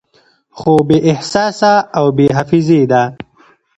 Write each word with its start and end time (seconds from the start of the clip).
خو 0.57 0.73
بې 0.87 0.97
احساسه 1.11 1.73
او 1.97 2.05
بې 2.17 2.27
حافظې 2.37 2.81
ده 2.91 3.03